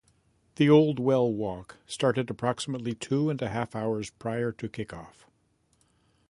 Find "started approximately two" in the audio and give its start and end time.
1.85-3.29